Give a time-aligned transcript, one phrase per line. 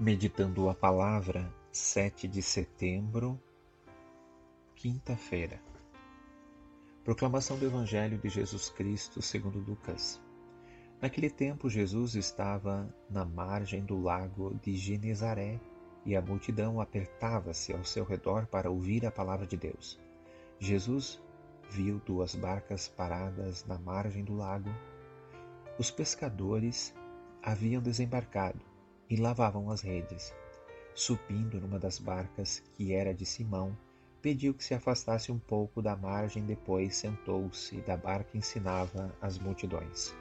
[0.00, 3.38] Meditando a palavra, 7 de setembro,
[4.74, 5.60] quinta-feira.
[7.04, 10.18] Proclamação do Evangelho de Jesus Cristo segundo Lucas.
[11.02, 15.60] Naquele tempo, Jesus estava na margem do lago de Genezaré
[16.06, 20.00] e a multidão apertava-se ao seu redor para ouvir a palavra de Deus.
[20.58, 21.22] Jesus
[21.68, 24.70] viu duas barcas paradas na margem do lago.
[25.78, 26.94] Os pescadores
[27.42, 28.69] haviam desembarcado
[29.10, 30.32] e lavavam as redes.
[30.94, 33.76] Subindo numa das barcas, que era de Simão,
[34.22, 39.38] pediu que se afastasse um pouco da margem, depois sentou-se da barca e ensinava as
[39.38, 40.14] multidões.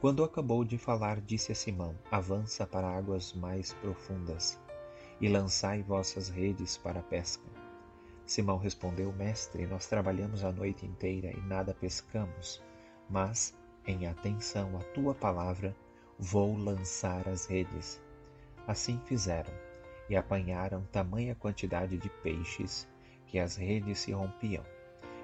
[0.00, 4.58] Quando acabou de falar, disse a Simão: Avança para águas mais profundas
[5.20, 7.44] e lançai vossas redes para a pesca.
[8.24, 12.62] Simão respondeu: Mestre, nós trabalhamos a noite inteira e nada pescamos,
[13.08, 15.74] mas, em atenção à tua palavra,
[16.18, 18.00] vou lançar as redes.
[18.66, 19.52] Assim fizeram,
[20.08, 22.88] e apanharam tamanha quantidade de peixes
[23.26, 24.64] que as redes se rompiam.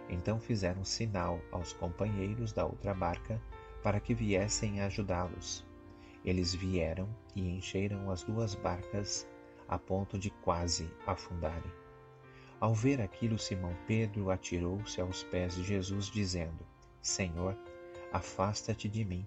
[0.09, 3.41] Então fizeram sinal aos companheiros da outra barca
[3.83, 5.65] para que viessem ajudá-los.
[6.25, 9.27] Eles vieram e encheram as duas barcas
[9.69, 11.73] a ponto de quase afundarem.
[12.61, 16.65] Ao ver aquilo, Simão Pedro atirou-se aos pés de Jesus, dizendo:
[17.01, 17.57] Senhor,
[18.13, 19.27] afasta-te de mim,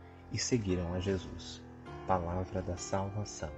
[0.31, 1.61] e seguiram a Jesus.
[2.07, 3.51] Palavra da salvação.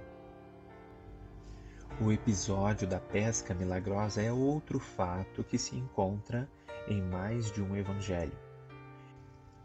[2.00, 6.48] O episódio da pesca milagrosa é outro fato que se encontra
[6.88, 8.36] em mais de um evangelho.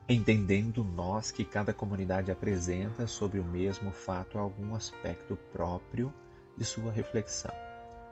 [0.08, 6.14] Entendendo nós que cada comunidade apresenta sobre o mesmo fato algum aspecto próprio
[6.58, 7.54] de sua reflexão.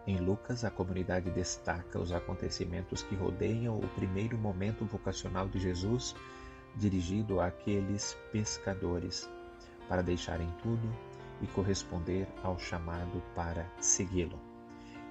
[0.06, 6.16] Em Lucas, a comunidade destaca os acontecimentos que rodeiam o primeiro momento vocacional de Jesus,
[6.76, 9.30] dirigido àqueles pescadores,
[9.88, 10.94] para deixarem tudo
[11.42, 14.40] e corresponder ao chamado para segui-lo.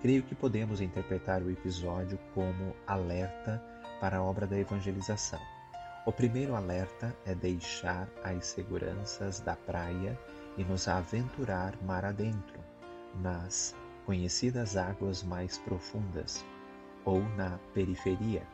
[0.02, 3.62] Creio que podemos interpretar o episódio como alerta
[4.00, 5.40] para a obra da evangelização.
[6.04, 10.18] O primeiro alerta é deixar as seguranças da praia
[10.56, 12.60] e nos aventurar mar adentro,
[13.20, 13.74] nas
[14.04, 16.44] conhecidas águas mais profundas
[17.04, 18.46] ou na periferia,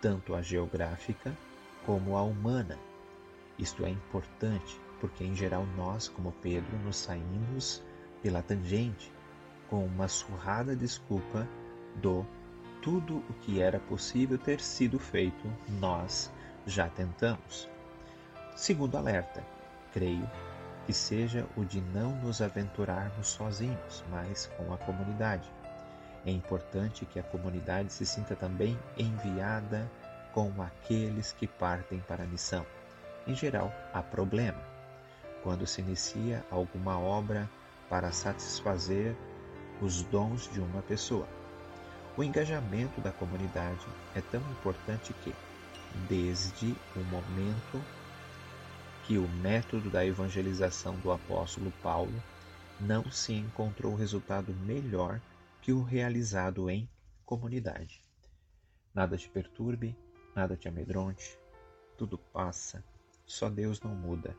[0.00, 1.34] tanto a geográfica
[1.86, 2.76] como a humana.
[3.58, 7.82] Isto é importante porque, em geral, nós, como Pedro, nos saímos
[8.22, 9.12] pela tangente
[9.70, 11.48] com uma surrada desculpa
[11.96, 12.26] do
[12.82, 16.32] tudo o que era possível ter sido feito, nós
[16.66, 17.68] já tentamos.
[18.54, 19.44] Segundo alerta,
[19.92, 20.28] creio
[20.86, 25.50] que seja o de não nos aventurarmos sozinhos, mas com a comunidade.
[26.24, 29.90] É importante que a comunidade se sinta também enviada
[30.36, 32.66] com aqueles que partem para a missão.
[33.26, 34.62] Em geral, há problema.
[35.42, 37.48] Quando se inicia alguma obra
[37.88, 39.16] para satisfazer
[39.80, 41.26] os dons de uma pessoa.
[42.18, 45.34] O engajamento da comunidade é tão importante que,
[46.06, 47.82] desde o momento
[49.04, 52.22] que o método da evangelização do apóstolo Paulo
[52.78, 55.18] não se encontrou resultado melhor
[55.62, 56.86] que o realizado em
[57.24, 58.02] comunidade.
[58.94, 59.96] Nada te perturbe,
[60.36, 61.40] nada te amedronte,
[61.96, 62.84] tudo passa,
[63.24, 64.36] só Deus não muda.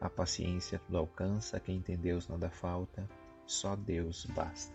[0.00, 3.08] A paciência tudo alcança, quem tem Deus nada falta,
[3.46, 4.74] só Deus basta.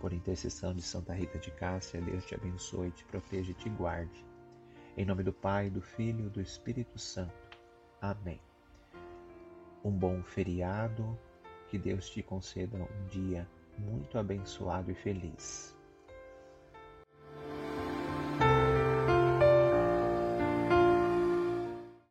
[0.00, 4.24] Por intercessão de Santa Rita de Cássia, Deus te abençoe, te proteja e te guarde.
[4.96, 7.58] Em nome do Pai, do Filho e do Espírito Santo.
[8.00, 8.40] Amém.
[9.84, 11.18] Um bom feriado,
[11.66, 15.77] que Deus te conceda um dia muito abençoado e feliz.